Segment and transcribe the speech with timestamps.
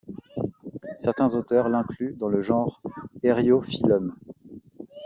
[0.97, 2.81] Certains auteurs l'incluent dans le genre
[3.21, 4.15] Eriophyllum.